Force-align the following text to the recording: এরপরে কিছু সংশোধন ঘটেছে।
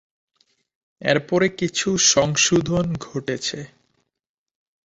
এরপরে 1.01 1.47
কিছু 1.49 1.89
সংশোধন 2.07 2.85
ঘটেছে। 3.01 3.59